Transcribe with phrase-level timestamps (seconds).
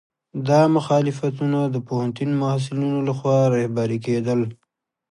[0.47, 4.41] دا مخالفتونه د پوهنتون محصلینو لخوا رهبري کېدل.